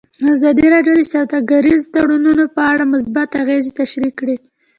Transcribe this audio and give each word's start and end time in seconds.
ازادي 0.35 0.65
راډیو 0.73 0.93
د 0.97 1.03
سوداګریز 1.13 1.81
تړونونه 1.93 2.43
په 2.55 2.61
اړه 2.71 2.83
مثبت 2.93 3.29
اغېزې 3.41 3.71
تشریح 3.79 4.13
کړي. 4.19 4.35